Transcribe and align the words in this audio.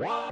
Wah! 0.00 0.30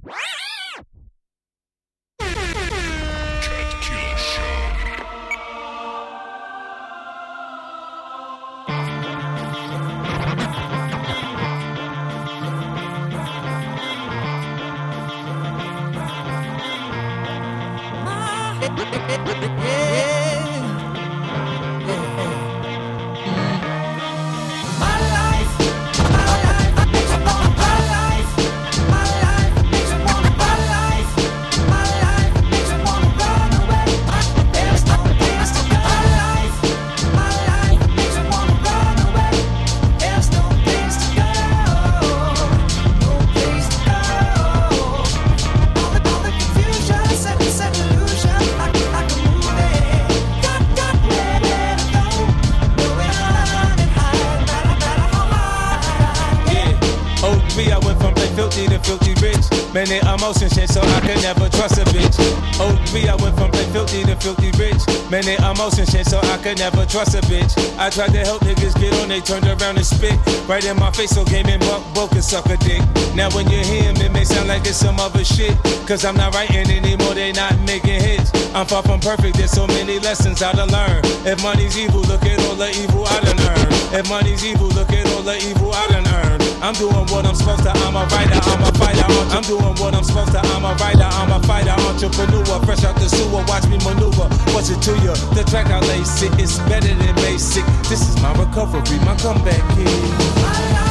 Many 59.98 60.14
emotions 60.14 60.52
shit, 60.52 60.70
so 60.70 60.80
I 60.80 61.00
could 61.00 61.20
never 61.22 61.48
trust 61.48 61.78
a 61.78 61.84
bitch. 61.86 62.14
Oh 62.60 62.70
three, 62.86 63.08
I 63.08 63.16
went 63.16 63.36
from 63.36 63.50
play 63.50 63.64
filthy 63.72 64.04
to 64.04 64.14
filthy 64.14 64.50
rich. 64.54 64.78
Many 65.10 65.34
emotions 65.42 65.90
shit, 65.90 66.06
so 66.06 66.20
I 66.20 66.38
could 66.38 66.58
never 66.58 66.86
trust 66.86 67.16
a 67.16 67.20
bitch. 67.22 67.50
I 67.78 67.90
tried 67.90 68.12
to 68.12 68.20
help 68.20 68.42
niggas 68.42 68.78
get 68.78 68.94
on, 69.02 69.08
they 69.08 69.20
turned 69.20 69.46
around 69.46 69.76
and 69.76 69.84
spit. 69.84 70.14
Right 70.46 70.64
in 70.64 70.76
my 70.78 70.92
face, 70.92 71.10
so 71.10 71.24
game 71.24 71.46
and 71.46 71.60
buck, 71.62 71.82
both 71.94 72.10
can 72.10 72.22
suck 72.22 72.46
a 72.46 72.56
dick. 72.58 72.82
Now 73.16 73.28
when 73.30 73.50
you 73.50 73.58
hear 73.58 73.90
him, 73.90 73.96
it 73.96 74.12
may 74.12 74.22
sound 74.22 74.46
like 74.46 74.66
it's 74.66 74.76
some 74.76 75.00
other 75.00 75.24
shit. 75.24 75.56
Cause 75.86 76.04
I'm 76.04 76.16
not 76.16 76.32
writing 76.32 76.70
anymore, 76.70 77.14
they 77.14 77.32
not 77.32 77.58
making 77.66 78.00
hits. 78.00 78.30
I'm 78.54 78.66
far 78.66 78.84
from 78.84 79.00
perfect, 79.00 79.36
there's 79.36 79.50
so 79.50 79.66
many 79.66 79.98
lessons 79.98 80.42
I 80.42 80.52
done 80.52 80.70
learn. 80.70 81.02
If 81.26 81.42
money's 81.42 81.76
evil, 81.76 82.02
look 82.02 82.22
at 82.22 82.38
all 82.46 82.54
the 82.54 82.70
evil 82.70 83.04
I 83.04 83.20
done 83.20 83.40
earned. 83.40 83.74
If 83.98 84.08
money's 84.08 84.44
evil, 84.44 84.68
look 84.68 84.92
at 84.92 85.06
all 85.14 85.22
the 85.22 85.38
evil 85.38 85.72
I 85.72 85.86
done 85.88 86.06
earned. 86.06 86.47
I'm 86.60 86.74
doing 86.74 87.06
what 87.14 87.24
I'm 87.24 87.34
supposed 87.34 87.62
to, 87.62 87.70
I'm 87.70 87.94
a 87.94 88.04
writer, 88.06 88.34
I'm 88.34 88.62
a 88.62 88.72
fighter. 88.78 89.04
I'm 89.30 89.42
doing 89.42 89.74
what 89.78 89.94
I'm 89.94 90.02
supposed 90.02 90.32
to, 90.32 90.40
I'm 90.40 90.64
a 90.64 90.74
writer, 90.74 91.04
I'm 91.04 91.30
a 91.30 91.40
fighter, 91.46 91.70
entrepreneur. 91.70 92.44
Fresh 92.64 92.84
out 92.84 92.96
the 92.96 93.08
sewer, 93.08 93.44
watch 93.46 93.66
me 93.68 93.78
maneuver. 93.78 94.28
What's 94.52 94.70
it 94.70 94.82
to 94.82 94.92
you? 94.98 95.14
The 95.34 95.44
track 95.48 95.66
I 95.66 95.80
lace 95.80 96.22
it, 96.22 96.32
it's 96.38 96.58
better 96.68 96.92
than 96.94 97.14
basic. 97.16 97.64
This 97.88 98.08
is 98.08 98.20
my 98.20 98.32
recovery, 98.34 98.98
my 99.04 99.16
comeback 99.16 99.62
kid. 99.76 100.87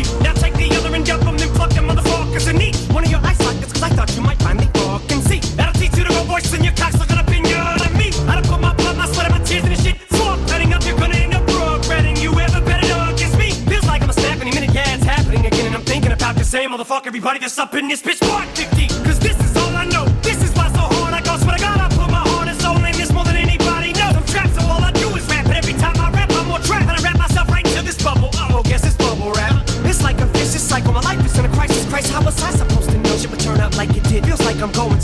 Everybody 0.00 0.02
that's 0.24 0.42
like 0.42 0.54
the 0.54 0.70
other 0.76 0.94
and 0.94 1.04
jump 1.04 1.22
them 1.24 1.36
fucking 1.38 1.88
on 1.88 1.96
the 1.96 2.02
fuck 2.02 2.32
cuz 2.32 2.46
a 2.46 2.52
need 2.52 2.74
one 2.92 3.04
of 3.04 3.10
your 3.10 3.20
ice 3.22 3.38
lickers 3.44 3.72
cuz 3.72 3.82
i 3.82 3.88
thought 3.90 4.10
you 4.16 4.22
might 4.22 4.38
find 4.38 4.58
me 4.58 4.66
fuck 4.74 5.06
can 5.08 5.20
see. 5.22 5.40
That'll 5.56 5.74
teach 5.74 5.96
you 5.96 6.04
to 6.04 6.10
go 6.10 6.24
boys 6.24 6.52
in 6.54 6.64
your 6.64 6.72
clocks 6.74 7.00
are 7.00 7.06
gonna 7.06 7.24
pin 7.24 7.44
you 7.44 7.56
me. 8.00 8.08
I'll 8.28 8.42
come 8.42 8.64
up 8.64 8.76
my 8.78 8.94
plans 8.94 9.16
for 9.16 9.28
my 9.28 9.38
tears 9.44 9.64
in 9.64 9.70
this 9.70 9.82
shit. 9.82 9.96
Fuck 10.18 10.38
that 10.48 10.60
ain't 10.60 10.86
you 10.86 10.94
gonna 10.96 11.16
in 11.16 11.30
your 11.32 11.44
probably 11.46 12.22
you 12.22 12.30
ever 12.40 12.60
better 12.60 12.86
dog 12.88 13.16
just 13.16 13.36
me? 13.36 13.48
It's 13.74 13.86
like 13.86 14.02
i'm 14.02 14.10
a 14.10 14.12
stack 14.12 14.38
of 14.38 14.44
minute 14.44 14.72
gas 14.72 15.02
happening 15.02 15.44
again. 15.46 15.66
And 15.66 15.74
i'm 15.74 15.82
thinking 15.82 16.12
about 16.12 16.36
the 16.36 16.44
same 16.44 16.70
motherfucker 16.70 17.08
everybody 17.08 17.38
that's 17.40 17.58
up 17.58 17.74
in 17.74 17.88
this 17.88 18.02
bitch, 18.02 18.19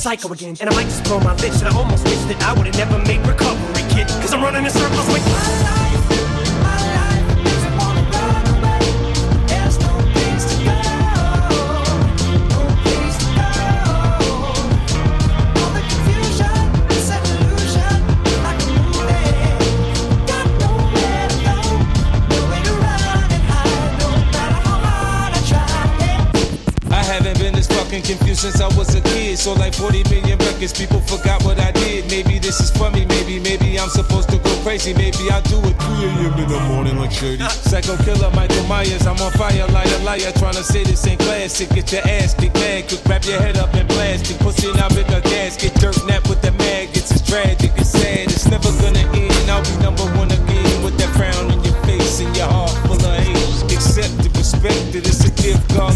psycho 0.06 0.32
again. 0.32 0.56
And 0.60 0.70
I 0.70 0.74
might 0.76 0.84
just 0.84 1.02
blow 1.02 1.18
my 1.18 1.34
lid. 1.34 1.52
And 1.54 1.66
I 1.66 1.76
almost 1.76 2.04
wish 2.04 2.22
that 2.30 2.40
I 2.40 2.52
would've 2.56 2.76
never 2.76 2.96
made 3.10 3.26
recovery, 3.26 3.82
kid. 3.90 4.06
Cause 4.22 4.32
I'm 4.32 4.40
running 4.40 4.64
in 4.64 4.70
circles 4.70 5.06
with 5.08 5.26
my 5.26 5.62
life. 5.62 5.85
Confused 28.02 28.40
since 28.40 28.60
I 28.60 28.68
was 28.76 28.94
a 28.94 29.00
kid. 29.00 29.38
So 29.38 29.52
like 29.54 29.74
40 29.74 30.04
million 30.10 30.38
records, 30.38 30.72
people 30.72 31.00
forgot 31.00 31.42
what 31.44 31.58
I 31.58 31.72
did. 31.72 32.10
Maybe 32.10 32.38
this 32.38 32.60
is 32.60 32.70
for 32.70 32.90
me, 32.90 33.04
maybe, 33.06 33.38
maybe 33.40 33.78
I'm 33.78 33.88
supposed 33.88 34.28
to 34.30 34.38
go 34.38 34.52
crazy. 34.62 34.92
Maybe 34.94 35.30
I'll 35.30 35.42
do 35.42 35.58
it 35.64 35.76
3 35.76 36.04
a.m. 36.04 36.34
in 36.38 36.48
the 36.48 36.60
morning 36.68 36.98
like 36.98 37.12
Shady. 37.12 37.44
Psycho 37.44 37.96
killer 38.04 38.30
Michael 38.34 38.64
Myers, 38.64 39.06
I'm 39.06 39.20
on 39.20 39.32
fire, 39.32 39.66
liar, 39.68 39.98
liar. 40.04 40.32
Trying 40.36 40.54
to 40.54 40.64
say 40.64 40.84
this 40.84 41.06
ain't 41.06 41.20
classic. 41.20 41.70
Get 41.70 41.92
your 41.92 42.02
ass 42.06 42.34
kicked, 42.34 42.54
mad, 42.54 42.88
quick, 42.88 43.04
wrap 43.06 43.24
your 43.24 43.40
head 43.40 43.56
up 43.56 43.74
in 43.74 43.86
plastic. 43.88 44.38
Pussy 44.38 44.72
now 44.72 44.88
make 44.90 45.08
a 45.08 45.20
gasket, 45.20 45.74
dirt 45.74 45.96
nap 46.06 46.28
with 46.28 46.42
the 46.42 46.52
maggots. 46.52 47.10
It's 47.10 47.22
tragic, 47.22 47.72
it's 47.76 47.90
sad, 47.90 48.30
it's 48.30 48.46
never 48.46 48.70
gonna 48.82 49.04
end. 49.14 49.50
I'll 49.50 49.62
be 49.62 49.76
number 49.82 50.04
one 50.18 50.30
again 50.30 50.82
with 50.84 50.96
that 50.98 51.10
frown 51.16 51.50
on 51.50 51.64
your 51.64 51.76
face 51.84 52.20
and 52.20 52.34
your 52.36 52.48
heart 52.48 52.74
full 52.86 52.96
of 52.96 53.16
hate. 53.22 53.72
Accept 53.72 54.24
it, 54.24 54.36
respect 54.36 54.94
it, 54.94 55.06
it's 55.06 55.24
a 55.24 55.30
gift 55.42 55.68
God 55.74 55.92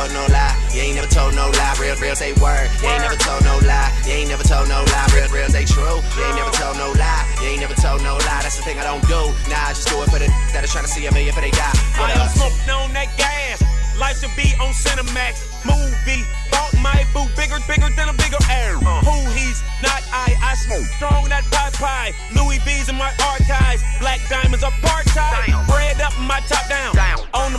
told 0.00 0.16
no 0.16 0.32
lie. 0.32 0.56
You 0.72 0.80
ain't 0.80 0.96
never 0.96 1.12
told 1.12 1.34
no 1.34 1.50
lie. 1.60 1.76
Real, 1.76 1.96
real 2.00 2.16
say 2.16 2.32
word. 2.40 2.72
You 2.80 2.88
ain't 2.88 3.04
never 3.04 3.20
told 3.20 3.44
no 3.44 3.60
lie. 3.68 3.92
You 4.06 4.12
ain't 4.16 4.28
never 4.32 4.42
told 4.42 4.68
no 4.68 4.80
lie. 4.80 5.08
Real, 5.12 5.28
real 5.28 5.48
say 5.52 5.64
true. 5.68 6.00
You 6.16 6.24
ain't 6.24 6.36
never 6.40 6.52
told 6.56 6.76
no 6.80 6.88
lie. 6.96 7.24
You 7.42 7.48
ain't 7.52 7.60
never 7.60 7.76
told 7.76 8.00
no 8.02 8.16
lie. 8.24 8.40
That's 8.40 8.56
the 8.56 8.62
thing 8.62 8.78
I 8.80 8.84
don't 8.84 9.04
do. 9.04 9.20
Nah, 9.52 9.68
I 9.68 9.76
just 9.76 9.88
do 9.88 10.00
it 10.00 10.08
for 10.08 10.18
the 10.18 10.28
that 10.56 10.64
are 10.64 10.72
trying 10.72 10.88
to 10.88 10.90
see 10.90 11.04
a 11.04 11.12
million 11.12 11.34
for 11.34 11.42
they 11.44 11.52
die. 11.52 11.76
I 12.00 12.16
up? 12.16 12.32
smoking 12.32 12.70
on 12.72 12.92
that 12.96 13.12
gas. 13.20 13.60
Life 14.00 14.24
should 14.24 14.32
be 14.32 14.56
on 14.56 14.72
Cinemax 14.72 15.44
movie. 15.68 16.24
Bought 16.48 16.72
my 16.80 17.04
boo 17.12 17.28
bigger, 17.36 17.60
bigger 17.68 17.92
than 17.92 18.08
a 18.08 18.16
bigger 18.16 18.40
arrow. 18.48 18.80
Uh. 18.80 19.04
Who 19.04 19.28
he's 19.36 19.60
not 19.84 20.00
I, 20.08 20.32
I 20.40 20.56
smoke 20.56 20.88
strong 20.96 21.28
that 21.28 21.44
pot 21.52 21.76
pie. 21.76 22.16
Louis 22.32 22.56
V's 22.64 22.88
in 22.88 22.96
my 22.96 23.12
archives, 23.28 23.84
black 24.00 24.24
diamonds 24.32 24.64
apartheid. 24.64 25.52
Damn. 25.52 25.66
Bread 25.68 26.00
up 26.00 26.16
in 26.16 26.24
my 26.24 26.40
top 26.48 26.64
down. 26.72 26.96
down. 26.96 27.20
On 27.34 27.49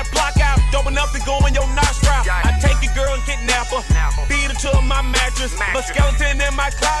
that 0.00 0.10
block 0.12 0.36
out. 0.40 0.58
Dope 0.72 0.88
enough 0.88 1.12
to 1.12 1.20
go 1.24 1.36
in 1.46 1.54
your 1.54 1.68
nostril. 1.74 2.24
I 2.24 2.56
take 2.60 2.80
your 2.82 2.94
girl 2.94 3.12
and 3.14 3.22
kidnap 3.24 3.68
her. 3.68 3.82
Feed 4.26 4.50
her 4.50 4.58
to 4.70 4.80
my 4.82 5.02
mattress. 5.02 5.54
But 5.72 5.84
skeleton 5.84 6.40
in 6.40 6.54
my 6.56 6.70
closet. 6.70 6.99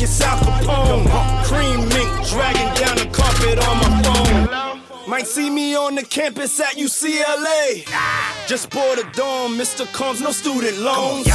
Like 0.00 0.08
it's 0.08 0.20
Al 0.20 0.38
Capone. 0.38 1.44
Cream 1.44 1.80
mink 1.88 2.28
dragging 2.28 2.74
down 2.82 2.96
the 2.96 3.08
carpet 3.12 3.58
on 3.66 3.76
my 3.78 4.02
phone. 4.02 5.08
Might 5.08 5.26
see 5.26 5.50
me 5.50 5.74
on 5.74 5.94
the 5.94 6.04
campus 6.04 6.60
at 6.60 6.76
UCLA. 6.76 7.86
Just 8.46 8.70
bought 8.70 8.98
a 8.98 9.04
dome, 9.12 9.58
Mr. 9.58 9.90
Combs, 9.92 10.20
no 10.20 10.30
student 10.30 10.78
loans. 10.78 11.26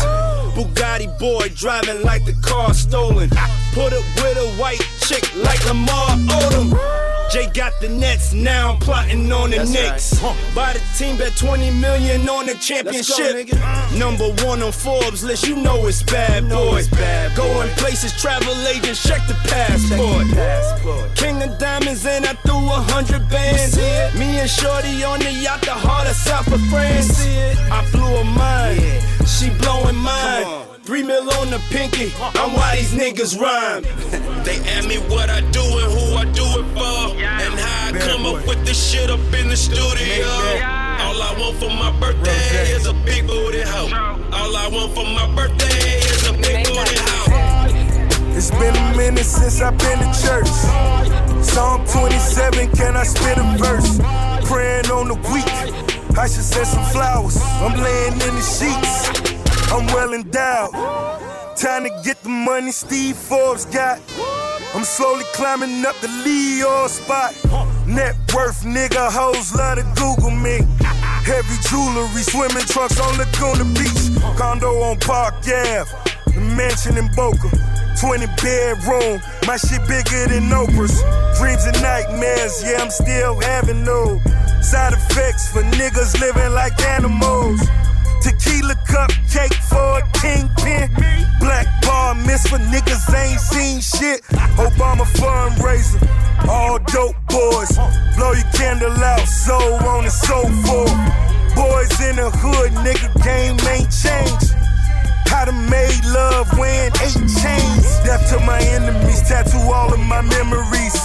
Bugatti 0.55 1.07
boy 1.19 1.49
driving 1.55 2.01
like 2.03 2.25
the 2.25 2.33
car 2.41 2.73
stolen. 2.73 3.29
Put 3.73 3.93
up 3.93 4.05
with 4.15 4.37
a 4.37 4.55
white 4.57 4.81
chick 5.01 5.23
like 5.35 5.63
Lamar 5.65 6.17
Odom. 6.17 7.14
Jay 7.31 7.47
got 7.53 7.73
the 7.81 7.89
Nets, 7.89 8.33
now 8.33 8.73
I'm 8.73 8.79
plotting 8.79 9.31
on 9.31 9.51
the 9.51 9.65
Knicks. 9.65 10.19
Buy 10.53 10.73
the 10.73 10.81
team, 10.97 11.17
bet 11.17 11.35
20 11.35 11.71
million 11.71 12.27
on 12.29 12.45
the 12.45 12.55
championship. 12.55 13.49
Uh. 13.53 13.95
Number 13.97 14.29
one 14.45 14.61
on 14.61 14.71
Forbes 14.71 15.23
list, 15.23 15.47
you 15.47 15.55
know 15.55 15.87
it's 15.87 16.03
bad 16.03 16.49
boy. 16.49 16.83
Going 17.35 17.69
places, 17.75 18.13
travel 18.21 18.53
agents, 18.67 19.03
check 19.03 19.21
the 19.27 19.33
passport. 19.49 21.15
King 21.15 21.41
of 21.41 21.57
diamonds, 21.59 22.05
and 22.05 22.25
I 22.25 22.33
threw 22.33 22.55
a 22.55 22.81
hundred 22.93 23.27
bands. 23.29 23.75
Me 24.17 24.39
and 24.39 24.49
Shorty 24.49 25.03
on 25.03 25.19
the 25.19 25.31
yacht, 25.31 25.61
the 25.61 25.71
heart 25.73 26.07
of 26.07 26.15
South 26.15 26.47
of 26.51 26.61
France. 26.67 27.19
I 27.71 27.87
blew 27.91 28.15
a 28.15 28.23
mind, 28.23 29.27
she 29.27 29.49
blowing 29.61 29.95
mine. 29.95 30.74
Three 30.85 31.01
mil 31.01 31.27
on 31.41 31.49
the 31.49 31.57
pinky, 31.71 32.13
I'm 32.21 32.53
why 32.53 32.75
these 32.75 32.93
niggas 32.93 33.39
rhyme. 33.41 33.83
They 34.45 34.57
ask 34.77 34.87
me 34.87 34.97
what 35.09 35.31
I 35.31 35.41
do 35.49 35.63
and 35.81 35.91
who 35.91 36.13
I 36.13 36.25
do 36.25 36.45
it 36.45 36.67
for, 36.77 37.17
and 37.17 37.53
how 37.57 37.87
I 37.87 37.97
come 37.97 38.27
up 38.27 38.45
with 38.45 38.63
this 38.63 38.77
shit 38.77 39.09
up 39.09 39.19
in 39.33 39.49
the 39.49 39.57
studio. 39.57 40.27
All 41.01 41.19
I 41.19 41.35
want 41.39 41.57
for 41.57 41.71
my 41.71 41.89
birthday 41.99 42.69
is 42.69 42.85
a 42.85 42.93
big 42.93 43.25
booty 43.25 43.61
hoe. 43.61 43.89
All 44.31 44.55
I 44.55 44.67
want 44.67 44.93
for 44.93 45.03
my 45.03 45.25
birthday 45.33 45.97
is 46.05 46.27
a 46.27 46.33
big 46.33 46.67
booty 46.67 46.97
hoe. 47.01 48.37
It's 48.37 48.51
been 48.51 48.75
a 48.75 48.95
minute 48.95 49.25
since 49.25 49.61
I've 49.61 49.75
been 49.79 49.97
to 49.97 50.11
church. 50.21 50.47
Psalm 51.43 51.83
27, 51.87 52.69
can 52.73 52.95
I 52.95 53.03
spit 53.03 53.39
a 53.39 53.57
verse? 53.57 53.97
Praying 54.47 54.91
on 54.91 55.07
the 55.07 55.15
week, 55.33 55.49
I 56.15 56.27
should 56.27 56.45
send 56.45 56.67
some 56.67 56.85
flowers. 56.93 57.41
I'm 57.41 57.73
laying 57.81 58.13
in 58.13 58.35
the 58.37 58.45
sheets, 58.45 59.24
I'm 59.75 59.85
well 59.87 60.13
endowed. 60.13 60.71
Time 61.57 61.83
to 61.83 61.89
get 62.01 62.23
the 62.23 62.29
money 62.29 62.71
Steve 62.71 63.17
Forbes 63.17 63.65
got. 63.65 63.99
I'm 64.73 64.85
slowly 64.85 65.25
climbing 65.33 65.85
up 65.85 65.99
the 65.99 66.07
Leo 66.23 66.87
spot. 66.87 67.35
Net 67.85 68.15
worth, 68.33 68.63
nigga, 68.63 69.11
hoes 69.11 69.53
love 69.53 69.75
to 69.75 69.83
Google 69.99 70.31
me. 70.31 70.63
Heavy 71.27 71.59
jewelry, 71.67 72.23
swimming 72.23 72.63
trunks 72.71 72.97
on 73.01 73.17
Laguna 73.17 73.65
Beach. 73.75 74.15
Condo 74.39 74.71
on 74.79 74.97
Park 74.99 75.43
Ave, 75.43 75.91
the 76.31 76.39
mansion 76.55 76.97
in 76.97 77.09
Boca. 77.13 77.51
20 77.99 78.27
bedroom, 78.39 79.19
my 79.45 79.57
shit 79.57 79.83
bigger 79.91 80.31
than 80.31 80.47
Oprah's. 80.55 81.03
Dreams 81.37 81.65
and 81.65 81.81
nightmares, 81.81 82.63
yeah, 82.63 82.79
I'm 82.79 82.91
still 82.91 83.41
having 83.41 83.83
those. 83.83 84.21
Side 84.63 84.93
effects 84.93 85.51
for 85.51 85.63
niggas 85.75 86.17
living 86.21 86.53
like 86.53 86.79
animals. 86.81 87.59
Tequila 88.25 88.73
cupcake 88.89 89.53
for 89.69 89.99
a 89.99 90.03
kingpin. 90.17 90.89
Black 91.39 91.67
bar 91.83 92.15
miss 92.15 92.47
for 92.47 92.57
niggas 92.57 93.05
ain't 93.13 93.39
seen 93.39 93.79
shit. 93.79 94.23
Obama 94.57 95.05
fundraiser, 95.13 96.01
all 96.49 96.79
dope 96.79 97.15
boys. 97.29 97.77
Blow 98.17 98.31
your 98.33 98.49
candle 98.57 98.97
out, 98.97 99.27
so 99.27 99.53
on 99.53 100.05
and 100.05 100.11
so 100.11 100.41
forth. 100.65 100.97
Boys 101.53 102.01
in 102.01 102.15
the 102.15 102.31
hood, 102.33 102.71
nigga, 102.81 103.13
game 103.21 103.59
ain't 103.69 103.93
changed. 103.93 104.55
How 105.29 105.45
to 105.45 105.51
make 105.51 105.93
love 106.05 106.49
wearing 106.57 106.93
eight 107.05 107.29
chains. 107.29 107.85
Death 108.09 108.27
to 108.33 108.39
my 108.39 108.59
enemies, 108.59 109.21
tattoo 109.29 109.59
all 109.69 109.93
of 109.93 109.99
my 109.99 110.21
memories. 110.21 111.04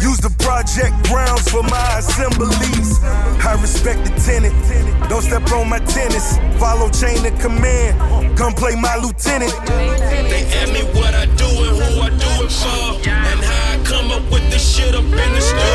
Use 0.00 0.18
the 0.18 0.30
project 0.38 0.94
grounds 1.08 1.48
for 1.50 1.62
my 1.62 1.98
assemblies. 1.98 3.02
I 3.44 3.58
respect 3.60 4.04
the 4.04 4.14
tenant. 4.22 4.54
Don't 5.08 5.22
step 5.22 5.50
on 5.52 5.68
my 5.68 5.80
tennis. 5.80 6.38
Follow 6.58 6.88
chain 6.90 7.24
of 7.26 7.38
command. 7.40 7.98
Come 8.38 8.52
play 8.52 8.74
my 8.76 8.96
lieutenant. 8.96 9.52
They 9.66 10.46
ask 10.62 10.72
me 10.72 10.82
what 10.94 11.14
I 11.14 11.26
do 11.34 11.48
and 11.66 11.76
who 11.76 12.00
I 12.00 12.10
do 12.10 12.44
it 12.44 12.52
for, 12.52 13.02
and 13.08 13.40
how 13.42 13.74
I 13.74 13.76
come 13.84 14.10
up 14.12 14.22
with 14.30 14.48
this 14.50 14.62
shit 14.62 14.94
up 14.94 15.04
in 15.04 15.30
the 15.34 15.40
studio. 15.40 15.66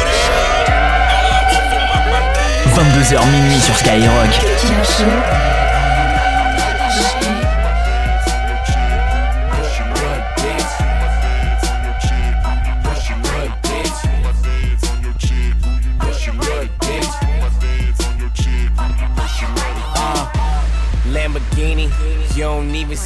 All 1.11 1.27
I 1.27 1.43
want 1.51 1.67
for 1.71 1.83
my 1.91 1.99
birthday. 2.07 2.63
22h 2.71 3.25
minuit 3.31 3.61
sur 3.61 3.75
Skyrock. 3.75 5.62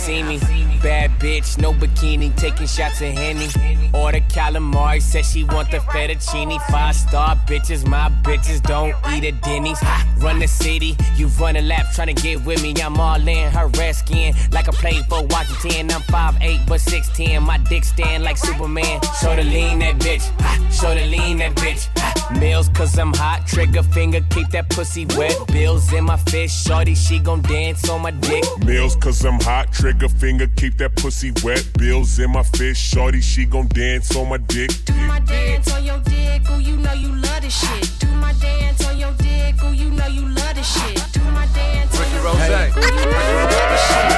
See 0.08 0.24
me. 0.24 0.38
Bad 0.82 1.12
bitch, 1.20 1.58
no 1.58 1.74
bikini, 1.74 2.34
taking 2.38 2.68
shots 2.68 3.02
of 3.02 3.10
Henny. 3.10 3.48
Order 3.94 4.22
calamari, 4.36 5.02
said 5.02 5.26
she 5.26 5.44
want 5.44 5.70
the 5.70 5.80
fettuccine. 5.80 6.60
Five 6.72 6.96
star 6.96 7.36
bitches, 7.48 7.86
my 7.86 8.10
bitches 8.24 8.62
don't 8.62 8.96
eat 9.12 9.24
at 9.26 9.42
Denny's. 9.42 9.82
Run 10.20 10.40
the 10.40 10.48
city, 10.48 10.96
you 11.16 11.28
run 11.40 11.58
a 11.58 11.62
lap, 11.62 11.88
trying 11.94 12.16
to 12.16 12.22
get 12.22 12.46
with 12.46 12.64
me. 12.64 12.74
I'm 12.82 12.98
all 12.98 13.28
in 13.28 13.52
her 13.52 13.68
red 13.80 13.96
skin, 13.96 14.34
like 14.52 14.70
I 14.70 14.72
played 14.72 15.04
for 15.10 15.26
Washington. 15.26 15.92
I'm 15.92 16.02
5'8, 16.02 16.68
but 16.68 16.80
6'10. 16.80 17.42
My 17.42 17.58
dick 17.58 17.84
stand 17.84 18.24
like 18.24 18.38
Superman. 18.38 19.02
Show 19.22 19.36
the 19.36 19.44
lean 19.44 19.80
that 19.80 19.96
bitch, 20.00 20.26
show 20.72 20.94
the 20.96 21.06
lean 21.06 21.40
that 21.40 21.54
bitch. 21.56 21.90
Meals, 22.36 22.70
cause 22.70 22.98
I'm 23.00 23.14
hot, 23.14 23.48
trigger 23.48 23.84
finger, 23.84 24.20
keep 24.30 24.50
that 24.50 24.70
pussy 24.70 25.06
wet. 25.16 25.36
Bills 25.48 25.94
in 25.94 26.04
my 26.04 26.18
fist, 26.18 26.68
shorty, 26.68 26.94
she 26.94 27.20
gon' 27.20 27.42
dance 27.42 27.90
on 27.90 28.02
my 28.02 28.12
dick. 28.12 28.44
Meals 28.66 28.96
cause 28.98 29.24
I'm 29.24 29.40
hot, 29.40 29.72
trigger 29.72 30.10
finger, 30.10 30.48
keep 30.58 30.78
that 30.78 30.96
pussy 30.98 31.32
wet. 31.44 31.66
Bills 31.78 32.20
in 32.20 32.32
my 32.32 32.44
fist, 32.44 32.82
shorty, 32.82 33.22
she 33.22 33.46
gon' 33.46 33.68
dance 33.70 34.16
on 34.16 34.30
my 34.30 34.38
dick. 34.38 34.72
Do 34.86 34.94
my 34.94 35.20
dance 35.22 35.72
on 35.74 35.86
your 35.86 36.00
dick, 36.00 36.42
oh 36.50 36.58
you 36.60 36.76
know 36.78 36.94
you 36.94 37.16
love 37.16 37.42
this 37.42 37.60
shit. 37.60 38.00
Do 38.00 38.08
my 38.08 38.34
dance 38.34 38.86
on 38.86 38.98
your 38.98 39.14
dick, 39.14 39.56
oh 39.64 39.72
you 39.72 39.90
know 39.92 40.08
you 40.08 40.28
love 40.28 40.56
this 40.56 40.68
shit. 40.68 41.02
Do 41.14 41.22
my 41.32 41.48
dance 41.56 41.98
on 41.98 42.12
your 42.12 42.34
dick, 42.34 42.74
oh 42.76 42.84
you 42.84 43.08
know 43.08 43.24
you 43.32 43.48
love 43.48 43.70
this 43.72 43.84
shit. 43.88 44.12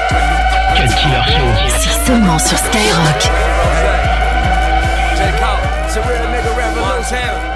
Cut 0.76 0.92
Killer 0.98 1.24
show. 1.30 1.80
C'est 1.80 2.06
seulement 2.06 2.40
sur 2.40 2.58
Skyrock. 2.58 3.22
J. 5.16 5.32
Cole, 5.40 5.62
it's 5.86 5.96
a 5.96 6.02
real 6.02 6.26
nigga 6.34 6.58
revolution. 6.58 7.49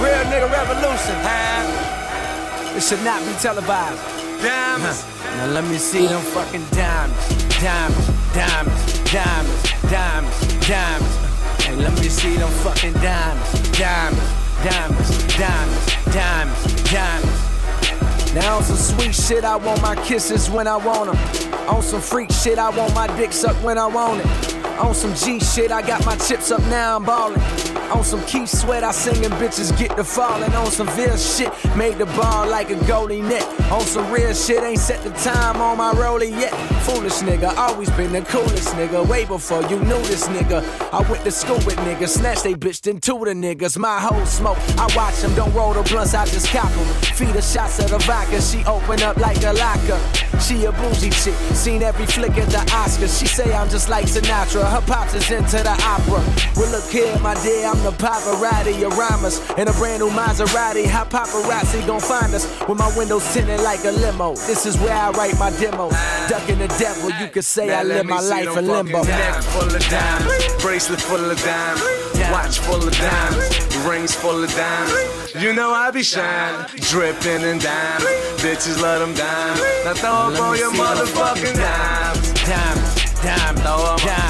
Real 0.00 0.24
nigga 0.32 0.50
revolution, 0.50 1.14
huh? 1.20 2.74
It 2.74 2.82
should 2.82 3.04
not 3.04 3.20
be 3.26 3.32
televised. 3.34 4.00
Diamonds. 4.40 5.04
Now 5.36 5.46
let 5.48 5.64
me 5.64 5.76
see 5.76 6.06
them 6.06 6.22
fucking 6.22 6.64
diamonds. 6.70 7.20
Diamonds, 7.60 8.08
diamonds, 8.32 9.12
diamonds, 9.12 9.62
diamonds, 9.90 10.66
diamonds. 10.66 11.16
Hey, 11.62 11.76
let 11.76 11.92
me 12.00 12.08
see 12.08 12.36
them 12.36 12.48
fucking 12.64 12.94
diamonds. 12.94 13.78
Diamonds, 13.78 14.24
diamonds, 14.64 15.36
diamonds, 15.36 16.14
diamonds, 16.14 16.90
diamonds. 16.90 18.34
Now 18.34 18.56
on 18.56 18.62
some 18.62 18.76
sweet 18.76 19.14
shit, 19.14 19.44
I 19.44 19.56
want 19.56 19.82
my 19.82 19.96
kisses 19.96 20.48
when 20.48 20.66
I 20.66 20.76
want 20.76 21.12
them. 21.12 21.68
On 21.68 21.82
some 21.82 22.00
freak 22.00 22.30
shit, 22.32 22.58
I 22.58 22.70
want 22.70 22.94
my 22.94 23.06
dick 23.18 23.32
sucked 23.32 23.62
when 23.62 23.76
I 23.76 23.86
want 23.86 24.24
it. 24.24 24.54
On 24.78 24.94
some 24.94 25.14
G 25.14 25.40
shit, 25.40 25.70
I 25.70 25.82
got 25.82 26.06
my 26.06 26.16
chips 26.16 26.50
up, 26.50 26.62
now 26.70 26.96
I'm 26.96 27.04
ballin'. 27.04 27.79
On 27.92 28.04
some 28.04 28.24
Keith 28.24 28.48
Sweat, 28.48 28.84
I 28.84 28.92
singin' 28.92 29.32
bitches 29.32 29.76
get 29.76 29.96
to 29.96 30.04
fallin'. 30.04 30.52
On 30.54 30.70
some 30.70 30.88
real 30.96 31.16
shit, 31.16 31.50
made 31.76 31.98
the 31.98 32.06
ball 32.06 32.48
like 32.48 32.70
a 32.70 32.76
goalie 32.86 33.22
net. 33.22 33.44
On 33.70 33.80
some 33.80 34.10
real 34.12 34.32
shit, 34.32 34.62
ain't 34.62 34.78
set 34.78 35.02
the 35.02 35.10
time 35.10 35.60
on 35.60 35.78
my 35.78 35.92
rollie 35.92 36.30
yet. 36.30 36.52
Foolish 36.84 37.20
nigga, 37.20 37.54
always 37.56 37.90
been 37.90 38.12
the 38.12 38.22
coolest 38.22 38.68
nigga. 38.74 39.06
Way 39.08 39.24
before 39.24 39.62
you 39.64 39.78
knew 39.80 40.00
this 40.04 40.28
nigga. 40.28 40.62
I 40.92 41.08
went 41.10 41.24
to 41.24 41.32
school 41.32 41.56
with 41.66 41.76
niggas, 41.78 42.18
snatched 42.18 42.44
they 42.44 42.54
bitch 42.54 42.86
into 42.86 43.12
the 43.24 43.32
niggas. 43.32 43.76
My 43.76 43.98
whole 44.00 44.24
smoke, 44.24 44.58
I 44.78 44.88
watch 44.94 45.20
them, 45.20 45.34
don't 45.34 45.52
roll 45.52 45.74
the 45.74 45.82
blunts, 45.82 46.14
I 46.14 46.26
just 46.26 46.48
cop 46.48 46.70
them. 46.70 46.86
Feed 47.14 47.34
her 47.34 47.42
shots 47.42 47.80
of 47.80 47.90
the 47.90 47.98
vodka, 47.98 48.40
she 48.40 48.64
open 48.64 49.02
up 49.02 49.16
like 49.16 49.42
a 49.42 49.52
locker. 49.52 50.00
She 50.40 50.64
a 50.64 50.72
bougie 50.72 51.10
chick, 51.10 51.34
seen 51.54 51.82
every 51.82 52.06
flick 52.06 52.38
at 52.38 52.48
the 52.48 52.58
Oscars. 52.72 53.18
She 53.18 53.26
say 53.26 53.52
I'm 53.52 53.68
just 53.68 53.88
like 53.88 54.06
Sinatra, 54.06 54.64
her 54.70 54.80
pops 54.86 55.14
is 55.14 55.30
into 55.30 55.58
the 55.58 55.76
opera. 55.82 56.22
Well, 56.56 56.70
look 56.70 56.88
here, 56.90 57.18
my 57.18 57.34
dear, 57.42 57.66
I'm 57.66 57.79
the 57.82 57.92
Pavarotti 57.92 58.84
of 58.86 58.96
rhymers. 58.96 59.40
In 59.58 59.68
a 59.68 59.72
brand 59.72 60.00
new 60.02 60.10
Maserati, 60.10 60.86
how 60.86 61.04
paparazzi 61.04 61.86
gon' 61.86 62.00
find 62.00 62.34
us? 62.34 62.46
With 62.68 62.78
my 62.78 62.90
windows 62.96 63.24
tinted 63.32 63.60
like 63.60 63.84
a 63.84 63.90
limo. 63.90 64.34
This 64.46 64.66
is 64.66 64.78
where 64.78 64.94
I 64.94 65.10
write 65.10 65.38
my 65.38 65.50
demos. 65.58 65.92
ducking 66.28 66.58
the 66.58 66.68
devil, 66.78 67.10
you 67.20 67.28
could 67.28 67.44
say 67.44 67.74
I 67.74 67.82
live 67.82 68.06
my 68.06 68.20
life 68.20 68.56
in 68.56 68.66
limbo. 68.66 69.02
Neck 69.04 69.42
full 69.42 69.74
of 69.74 69.82
diamonds, 69.88 70.62
bracelet 70.62 71.00
full 71.00 71.30
of 71.30 71.38
diamonds, 71.42 71.84
watch 72.30 72.58
full 72.58 72.86
of 72.86 72.96
diamonds, 72.96 73.76
rings 73.86 74.14
full 74.14 74.42
of 74.42 74.50
diamonds. 74.54 75.34
You 75.34 75.52
know 75.52 75.70
I 75.70 75.90
be 75.90 76.02
shining, 76.02 76.66
dripping 76.90 77.42
in 77.42 77.58
diamonds. 77.58 78.42
Bitches 78.42 78.80
love 78.82 79.00
them 79.00 79.14
diamonds. 79.14 79.62
Now 79.84 79.94
throw 79.94 80.10
up 80.10 80.40
all 80.40 80.56
your 80.56 80.72
motherfucking 80.72 81.54
diamonds. 81.54 82.32
Diamonds, 82.44 83.22
diamonds, 83.22 83.62
diamonds, 83.62 84.04
diamonds, 84.04 84.29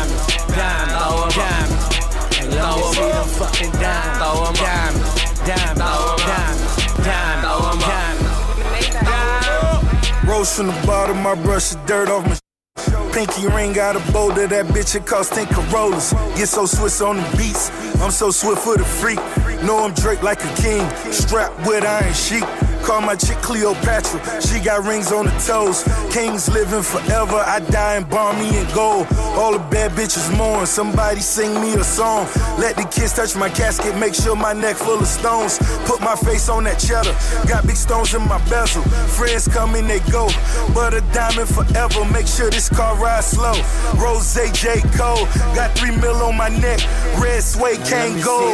Rose 10.40 10.56
from 10.56 10.68
the 10.68 10.86
bottom, 10.86 11.26
I 11.26 11.34
brush 11.34 11.68
the 11.68 11.78
dirt 11.84 12.08
off 12.08 12.24
my 12.24 13.12
Pinky 13.12 13.46
ring 13.48 13.74
got 13.74 13.94
a 13.94 14.12
boulder, 14.12 14.46
that 14.46 14.64
bitch 14.72 14.94
it 14.96 15.04
cost 15.04 15.34
10 15.34 15.48
Corollas. 15.48 16.14
Get 16.34 16.48
so 16.48 16.64
Swiss 16.64 17.02
on 17.02 17.18
the 17.18 17.36
beats, 17.36 17.68
I'm 18.00 18.10
so 18.10 18.30
swift 18.30 18.62
for 18.62 18.78
the 18.78 18.84
freak. 18.84 19.18
Know 19.64 19.84
I'm 19.84 19.92
Drake 19.92 20.22
like 20.22 20.42
a 20.42 20.54
king, 20.56 20.88
strapped 21.12 21.58
with 21.66 21.84
iron 21.84 22.14
sheet. 22.14 22.69
Call 22.90 23.02
my 23.02 23.14
chick 23.14 23.36
Cleopatra, 23.36 24.18
she 24.42 24.58
got 24.58 24.84
rings 24.84 25.12
on 25.12 25.26
the 25.26 25.30
toes. 25.46 25.84
Kings 26.12 26.48
living 26.48 26.82
forever, 26.82 27.36
I 27.36 27.60
die 27.60 27.98
in 27.98 28.02
balmy 28.02 28.48
and 28.58 28.66
gold. 28.74 29.06
All 29.38 29.52
the 29.52 29.60
bad 29.70 29.92
bitches 29.92 30.36
mourn, 30.36 30.66
somebody 30.66 31.20
sing 31.20 31.54
me 31.60 31.74
a 31.74 31.84
song. 31.84 32.26
Let 32.58 32.74
the 32.74 32.82
kids 32.82 33.12
touch 33.12 33.36
my 33.36 33.48
casket, 33.48 33.96
make 33.96 34.12
sure 34.12 34.34
my 34.34 34.54
neck 34.54 34.74
full 34.74 34.98
of 34.98 35.06
stones. 35.06 35.58
Put 35.86 36.00
my 36.00 36.16
face 36.16 36.48
on 36.48 36.64
that 36.64 36.80
cheddar, 36.80 37.14
got 37.48 37.64
big 37.64 37.76
stones 37.76 38.12
in 38.12 38.26
my 38.26 38.42
bezel. 38.50 38.82
Friends 38.82 39.46
come 39.46 39.76
and 39.76 39.88
they 39.88 40.00
go, 40.10 40.26
but 40.74 40.92
a 40.92 41.00
diamond 41.14 41.48
forever. 41.48 42.04
Make 42.06 42.26
sure 42.26 42.50
this 42.50 42.68
car 42.68 42.96
ride 42.96 43.22
slow. 43.22 43.54
Rose 44.02 44.34
J. 44.34 44.80
Cole, 44.98 45.26
got 45.54 45.78
three 45.78 45.94
mil 45.94 46.16
on 46.16 46.36
my 46.36 46.48
neck. 46.48 46.80
Red 47.22 47.44
suede 47.44 47.78
can't 47.86 48.20
go. 48.24 48.50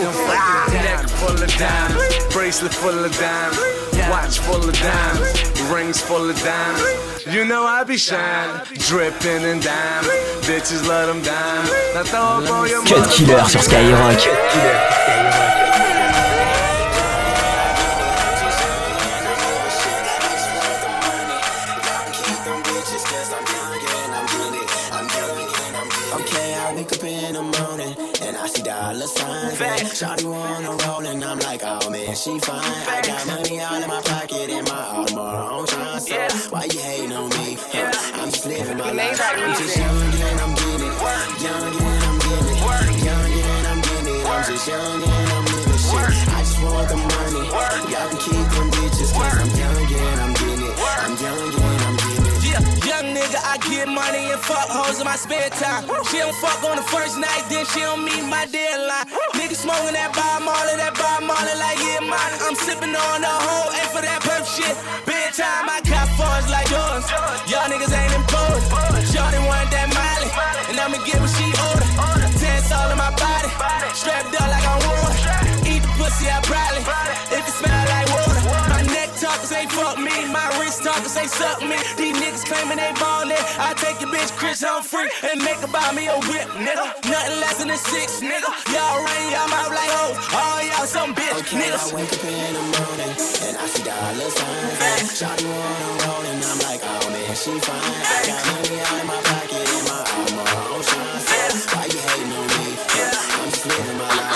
Neck 0.69 1.09
full 1.09 1.43
of 1.43 1.51
diamonds, 1.57 2.35
bracelet 2.35 2.75
full 2.75 3.03
of 3.03 3.17
diamonds, 3.17 3.86
watch 4.11 4.39
full 4.39 4.69
of 4.69 4.75
diamonds, 4.75 5.63
rings 5.73 6.01
full 6.01 6.31
of 6.31 6.39
diamonds. 6.43 7.27
You 7.27 7.45
know 7.45 7.65
I 7.65 7.85
be 7.85 7.97
shining, 7.97 8.61
dripping 8.89 9.43
in 9.43 9.61
diamonds. 9.61 10.47
Bitches 10.47 10.87
love 10.87 11.09
them. 11.09 11.23
Now 11.95 12.03
throw 12.05 12.21
up 12.21 12.51
all 12.51 12.69
your 12.69 12.85
Cut 12.85 13.11
Killer 13.11 13.45
sur 13.49 13.61
Skyrock. 13.61 15.66
Signs. 29.57 30.01
Shawty 30.01 30.25
wanna 30.25 30.71
roll 30.85 31.07
and 31.07 31.25
I'm 31.25 31.39
like, 31.41 31.63
oh 31.65 31.91
man, 31.91 32.15
she 32.15 32.39
fine. 32.41 32.61
I 32.61 33.01
got 33.03 33.27
money 33.27 33.61
all 33.61 33.83
in 33.83 33.89
my 33.89 34.01
pocket 34.03 34.51
and 34.51 34.69
my 34.69 34.83
Audemars 34.97 35.53
on 35.53 35.67
shine. 35.67 36.31
So 36.31 36.51
why 36.51 36.65
you 36.65 36.81
hating 36.81 37.13
on 37.13 37.29
me? 37.31 37.57
Huh? 37.73 38.21
I'm 38.21 38.31
just 38.31 38.47
living 38.47 38.77
my 38.77 38.93
life. 38.93 39.21
I'm 39.23 39.55
just 39.57 39.77
young 39.77 39.97
and 39.97 40.41
I'm 40.41 40.55
getting 40.55 40.87
it. 40.87 40.97
Young 41.43 41.75
and 41.81 42.05
I'm 42.05 42.19
getting 42.19 42.49
it. 42.53 43.05
Young 43.05 43.33
and 43.33 43.67
I'm 43.67 43.81
getting 43.81 44.17
it. 44.17 44.27
I'm 44.27 44.45
just 44.45 44.69
young 44.69 45.03
and 45.03 45.31
I'm 45.33 45.45
living 45.45 45.81
shit. 45.87 46.29
I 46.29 46.41
just 46.41 46.63
want 46.63 46.89
the 46.89 46.97
money. 46.97 47.45
Y'all 47.93 48.09
can 48.11 48.19
keep 48.19 48.36
money 53.97 54.29
and 54.29 54.41
fuck 54.45 54.69
hoes 54.69 55.01
in 55.01 55.09
my 55.09 55.17
spare 55.17 55.49
time. 55.57 55.89
She 56.13 56.21
don't 56.21 56.37
fuck 56.37 56.61
on 56.69 56.77
the 56.77 56.85
first 56.93 57.17
night, 57.17 57.49
then 57.49 57.65
she 57.73 57.81
don't 57.81 58.05
meet 58.05 58.21
my 58.29 58.45
deadline. 58.53 59.09
Nigga 59.33 59.57
smoking 59.57 59.97
that 59.97 60.13
Bob 60.13 60.45
Marley, 60.45 60.77
that 60.77 60.93
Bob 61.01 61.25
Marley 61.25 61.57
like 61.57 61.81
yeah, 61.81 62.05
mine. 62.05 62.37
I'm 62.45 62.53
sipping 62.61 62.93
on 62.93 63.19
the 63.25 63.33
whole, 63.33 63.73
ain't 63.73 63.91
for 63.97 64.05
that 64.05 64.21
perp 64.21 64.45
shit. 64.45 64.77
Bedtime, 65.09 65.73
I 65.73 65.81
got 65.89 66.13
funds 66.21 66.53
like 66.53 66.69
yours. 66.69 67.09
Y'all 67.49 67.65
niggas 67.73 67.89
ain't 67.89 68.13
important. 68.13 69.09
Shorty 69.09 69.41
want 69.49 69.73
that 69.73 69.89
Miley, 69.89 70.29
and 70.69 70.77
I'ma 70.77 71.01
get 71.09 71.17
what 71.17 71.33
she 71.33 71.56
wrist 81.17 81.17
talkers 81.17 81.23
ain't 81.23 81.31
suck 81.31 81.61
me. 81.63 81.77
These 81.97 82.17
niggas 82.17 82.45
claiming 82.45 82.79
they 82.79 82.93
ballin'. 83.01 83.37
I 83.59 83.75
take 83.77 84.01
your 84.01 84.11
bitch 84.11 84.31
Kris 84.37 84.63
Humphries 84.63 85.11
and 85.25 85.43
make 85.43 85.57
her 85.57 85.69
buy 85.69 85.93
me 85.93 86.07
a 86.09 86.17
whip, 86.29 86.49
nigga. 86.61 86.87
Nothing 87.09 87.41
less 87.41 87.59
than 87.59 87.71
a 87.71 87.77
six, 87.77 88.21
nigga. 88.21 88.49
Y'all 88.73 89.03
run 89.03 89.33
y'all 89.33 89.49
mouth 89.49 89.73
like 89.73 89.91
hoes. 89.91 90.17
All 90.35 90.61
y'all 90.63 90.87
some 90.87 91.15
bitch 91.15 91.41
Okay, 91.41 91.57
niggas. 91.57 91.93
I 91.93 91.97
wake 91.97 92.13
up 92.13 92.25
in 92.25 92.55
the 92.55 92.65
morning 92.77 93.13
and 93.47 93.55
I 93.57 93.67
see 93.67 93.85
dollar 93.85 94.31
signs. 94.31 95.17
Shawty 95.17 95.47
wanna 95.49 95.91
roll 96.05 96.25
and 96.27 96.41
I'm 96.45 96.59
like, 96.69 96.83
oh 96.85 97.11
man, 97.11 97.35
she 97.35 97.53
fine. 97.61 97.81
I 97.81 98.21
got 98.27 98.41
money 98.47 98.81
out 98.81 99.01
in 99.01 99.07
my 99.07 99.21
pocket 99.21 99.65
and 99.65 99.85
my 99.89 100.01
armor 100.21 100.49
on 100.75 100.83
shine. 100.83 101.21
Why 101.73 101.85
you 101.89 102.01
hating 102.01 102.33
on 102.33 102.47
me? 102.47 102.67
I'm 103.41 103.51
just 103.51 103.67
living 103.67 103.99
my 103.99 104.09
life. 104.09 104.36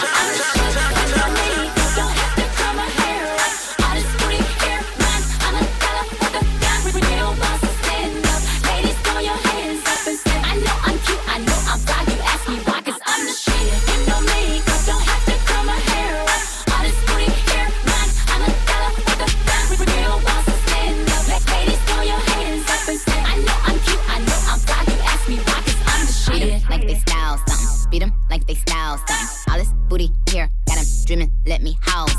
Booty 29.91 30.09
here, 30.31 30.49
got 30.71 30.79
'em 30.79 30.87
dreaming. 31.05 31.31
Let 31.45 31.63
me 31.67 31.77
house. 31.83 32.15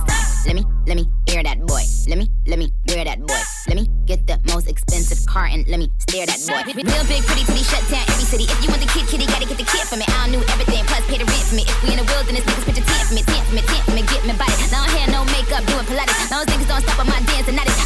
Let 0.45 0.55
me, 0.55 0.65
let 0.85 0.97
me 0.97 1.05
hear 1.29 1.41
that 1.41 1.57
boy. 1.65 1.83
Let 2.09 2.17
me, 2.17 2.27
let 2.45 2.59
me 2.59 2.67
wear 2.89 3.05
that 3.05 3.19
boy. 3.23 3.41
Let 3.69 3.77
me 3.79 3.87
get 4.05 4.27
the 4.27 4.35
most 4.51 4.67
expensive 4.67 5.23
car 5.25 5.45
and 5.45 5.63
let 5.69 5.79
me 5.79 5.87
stare 6.03 6.25
that 6.25 6.41
boy. 6.43 6.59
Real 6.67 7.05
big, 7.07 7.23
pretty 7.23 7.45
titty, 7.47 7.63
shut 7.63 7.79
down 7.87 8.03
every 8.11 8.27
city. 8.27 8.43
If 8.43 8.59
you 8.59 8.67
want 8.67 8.81
the 8.83 8.91
kid, 8.91 9.07
kitty, 9.07 9.25
gotta 9.25 9.47
get 9.47 9.57
the 9.57 9.63
kid 9.63 9.87
for 9.87 9.95
me. 9.95 10.05
I 10.09 10.27
knew 10.27 10.43
everything, 10.51 10.83
plus 10.89 11.05
pay 11.07 11.17
the 11.21 11.25
rent 11.29 11.45
for 11.47 11.55
me. 11.55 11.63
If 11.63 11.77
we 11.83 11.95
in 11.95 11.99
the 12.03 12.07
wilderness, 12.11 12.43
niggas 12.43 12.67
a 12.67 12.83
tent 12.83 13.05
for 13.07 13.15
me, 13.15 13.21
tent 13.23 13.45
for 13.47 13.55
me, 13.55 13.61
tent 13.63 13.83
for 13.87 13.95
me, 13.95 14.03
get 14.03 14.21
me 14.27 14.33
body. 14.35 14.55
Long 14.75 14.89
hair, 14.91 15.07
no 15.07 15.23
makeup, 15.31 15.63
doing 15.69 15.87
Pilates. 15.87 16.27
Those 16.27 16.47
niggas 16.51 16.67
don't 16.67 16.83
stop 16.83 16.99
on 16.99 17.07
my 17.07 17.21
dance 17.23 17.47
and 17.47 17.55
them 17.55 17.67
pictures 17.69 17.80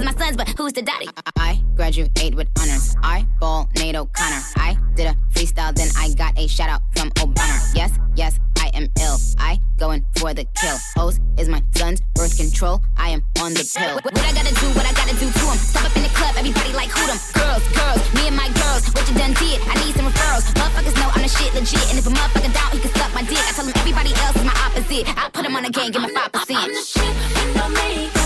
is 0.00 0.06
my 0.06 0.24
sons, 0.24 0.36
but 0.36 0.48
who's 0.56 0.72
the 0.72 0.82
daddy? 0.82 1.06
I 1.36 1.60
graduate 1.76 2.34
with 2.34 2.48
honors. 2.60 2.96
I 3.02 3.26
ball 3.38 3.68
Nate 3.76 3.96
O'Connor. 3.96 4.42
I 4.56 4.76
did 4.94 5.06
a 5.06 5.14
freestyle, 5.32 5.74
then 5.74 5.88
I 5.96 6.10
got 6.14 6.38
a 6.38 6.46
shout 6.48 6.70
out 6.70 6.82
from 6.96 7.10
Obama. 7.20 7.58
Yes, 7.74 7.92
yes, 8.16 8.38
I 8.58 8.70
am 8.74 8.88
ill. 9.00 9.16
I 9.38 9.60
going 9.78 10.04
for 10.16 10.32
the 10.32 10.44
kill. 10.56 10.76
Hoes 10.96 11.20
is 11.38 11.48
my 11.48 11.62
son's 11.74 12.00
birth 12.14 12.36
control. 12.36 12.80
I 12.96 13.10
am 13.10 13.22
on 13.42 13.52
the 13.52 13.64
pill. 13.76 13.94
What, 13.96 14.04
what 14.04 14.24
I 14.24 14.32
gotta 14.32 14.54
do, 14.54 14.66
what 14.72 14.86
I 14.86 14.92
gotta 14.92 15.16
do 15.20 15.28
to 15.28 15.44
'em. 15.50 15.58
Step 15.58 15.84
up 15.84 15.96
in 15.96 16.02
the 16.02 16.12
club, 16.16 16.34
everybody 16.36 16.72
like 16.72 16.90
who 16.90 17.06
them? 17.06 17.18
Girls, 17.34 17.64
girls, 17.76 18.00
me 18.14 18.28
and 18.28 18.36
my 18.36 18.48
girls. 18.60 18.88
What 18.94 19.04
you 19.08 19.14
done 19.16 19.34
did? 19.34 19.60
I 19.68 19.74
need 19.84 19.94
some 19.94 20.06
referrals. 20.06 20.44
Motherfuckers 20.56 20.96
know 20.96 21.10
I'm 21.12 21.22
the 21.22 21.28
shit 21.28 21.52
legit. 21.54 21.84
And 21.90 21.98
if 21.98 22.06
a 22.06 22.10
motherfucker 22.10 22.52
down, 22.52 22.70
he 22.72 22.78
can 22.80 22.92
suck 22.94 23.12
my 23.14 23.22
dick. 23.22 23.38
I 23.38 23.52
tell 23.52 23.66
him 23.66 23.72
everybody 23.76 24.12
else 24.24 24.36
is 24.36 24.44
my 24.44 24.56
opposite. 24.64 25.04
I 25.18 25.28
put 25.28 25.44
him 25.44 25.56
on 25.56 25.64
the 25.64 25.70
game, 25.70 25.90
give 25.92 26.02
him 26.02 26.14
5%. 26.14 26.56
I'm 26.56 26.72
the 26.72 26.82
shit, 26.82 27.12
you 27.36 27.54
know 27.54 27.68
me. 27.68 28.19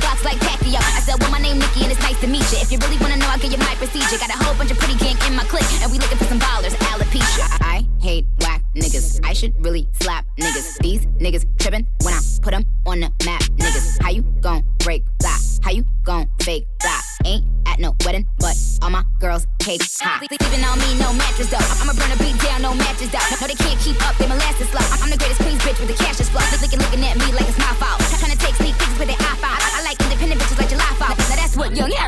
Box 0.00 0.24
like 0.24 0.38
Pacquiao. 0.38 0.82
I 0.96 1.00
said, 1.00 1.20
well, 1.20 1.30
my 1.30 1.38
name 1.38 1.58
Nikki 1.58 1.82
and 1.82 1.92
it's 1.92 2.00
nice 2.00 2.18
to 2.20 2.26
meet 2.26 2.44
you. 2.52 2.58
If 2.58 2.72
you 2.72 2.78
really 2.78 2.98
wanna 2.98 3.16
know, 3.16 3.28
I'll 3.28 3.38
give 3.38 3.52
you 3.52 3.58
my 3.58 3.74
procedure. 3.76 4.18
Got 4.18 4.30
a 4.30 4.38
whole 4.44 4.54
bunch 4.54 4.70
of 4.70 4.78
pretty 4.78 4.98
gang 4.98 5.16
in 5.26 5.36
my 5.36 5.44
clique, 5.44 5.68
and 5.82 5.90
we 5.90 5.98
looking 5.98 6.18
for 6.18 6.24
some 6.24 6.40
ballers, 6.40 6.74
alopecia. 6.90 7.46
I 7.60 7.86
hate 8.00 8.26
whack 8.40 8.62
niggas. 8.74 9.20
I 9.24 9.32
should 9.32 9.54
really 9.64 9.88
slap 10.00 10.24
niggas. 10.40 10.78
These 10.78 11.06
niggas 11.18 11.44
trippin' 11.58 11.86
when 12.02 12.14
I 12.14 12.20
put 12.42 12.52
them 12.52 12.64
on 12.86 13.00
the 13.00 13.10
map, 13.24 13.42
niggas. 13.58 14.02
How 14.02 14.10
you 14.10 14.22
gon' 14.40 14.64
break 14.78 15.04
fly? 15.20 15.36
How 15.62 15.70
you 15.70 15.84
gon' 16.04 16.28
fake 16.40 16.66
fly? 16.80 17.00
Ain't 17.24 17.44
at 17.66 17.78
no 17.78 17.94
wedding, 18.04 18.26
but 18.38 18.56
all 18.82 18.90
my 18.90 19.04
girls 19.20 19.46
cake 19.58 19.82
hot. 20.00 20.24
Sleeping 20.24 20.64
on 20.64 20.78
me, 20.78 20.98
no 20.98 21.12
mattress 21.12 21.50
though. 21.50 21.66
I'ma 21.82 21.92
burn 21.94 22.12
a 22.12 22.16
beat 22.16 22.38
down, 22.40 22.62
no 22.62 22.74
matches 22.74 23.10
though. 23.10 23.26
No, 23.40 23.46
they 23.46 23.54
can't 23.54 23.78
keep 23.80 23.98
up, 24.06 24.16
they 24.16 24.26
molasses 24.26 24.68
slow. 24.70 24.84
I'm 25.02 25.10
the 25.10 25.18
greatest 25.18 25.40
queen's 25.40 25.60
bitch 25.62 25.78
with 25.80 25.88
the 25.88 25.98
cash 25.98 26.20
is 26.20 26.28
flow. 26.28 26.44
Looking, 26.62 26.78
looking 26.78 27.04
at 27.04 27.18
me 27.18 27.32
like 27.32 27.48
it's 27.48 27.58
my 27.58 27.74
fault. 27.76 28.00
Trying 28.18 28.32
to 28.32 28.38
take 28.38 28.54
sneak 28.54 28.78
peeks 28.78 28.98
with 28.98 29.08
their 29.08 29.18
iPhone. 29.18 29.37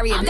That's 0.08 0.22
what 0.22 0.29